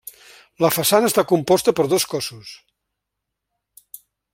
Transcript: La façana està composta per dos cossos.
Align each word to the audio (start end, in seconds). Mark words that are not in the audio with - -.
La 0.63 0.71
façana 0.75 1.11
està 1.11 1.25
composta 1.33 1.75
per 1.81 1.87
dos 1.93 2.09
cossos. 2.15 2.57